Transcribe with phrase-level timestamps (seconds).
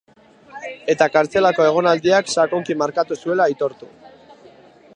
[0.93, 3.91] Eta kartzelako egonaldiak sakonki markatu zuela aitortu.